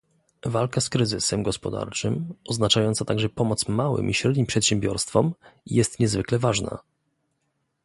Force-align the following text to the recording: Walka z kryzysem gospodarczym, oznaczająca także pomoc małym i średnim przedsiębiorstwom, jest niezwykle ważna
Walka 0.45 0.81
z 0.81 0.89
kryzysem 0.89 1.43
gospodarczym, 1.43 2.33
oznaczająca 2.47 3.05
także 3.05 3.29
pomoc 3.29 3.67
małym 3.67 4.09
i 4.09 4.13
średnim 4.13 4.45
przedsiębiorstwom, 4.45 5.33
jest 5.65 5.99
niezwykle 5.99 6.39
ważna 6.39 6.77